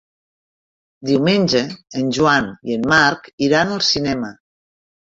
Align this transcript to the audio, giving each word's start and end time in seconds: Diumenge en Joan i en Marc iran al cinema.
Diumenge 1.09 1.61
en 2.01 2.11
Joan 2.21 2.51
i 2.73 2.81
en 2.81 2.91
Marc 2.97 3.33
iran 3.51 3.79
al 3.79 3.89
cinema. 3.95 4.37